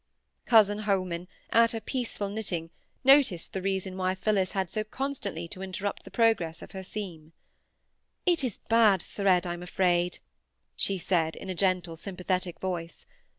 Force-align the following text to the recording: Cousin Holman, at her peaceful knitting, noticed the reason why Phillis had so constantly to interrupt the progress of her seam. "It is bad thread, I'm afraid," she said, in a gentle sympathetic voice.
Cousin 0.47 0.79
Holman, 0.79 1.27
at 1.51 1.73
her 1.73 1.79
peaceful 1.79 2.27
knitting, 2.27 2.71
noticed 3.03 3.53
the 3.53 3.61
reason 3.61 3.95
why 3.97 4.15
Phillis 4.15 4.53
had 4.53 4.67
so 4.67 4.83
constantly 4.83 5.47
to 5.49 5.61
interrupt 5.61 6.05
the 6.05 6.09
progress 6.09 6.63
of 6.63 6.71
her 6.71 6.81
seam. 6.81 7.33
"It 8.25 8.43
is 8.43 8.57
bad 8.67 9.03
thread, 9.03 9.45
I'm 9.45 9.61
afraid," 9.61 10.17
she 10.75 10.97
said, 10.97 11.35
in 11.35 11.51
a 11.51 11.53
gentle 11.53 11.95
sympathetic 11.95 12.59
voice. 12.59 13.05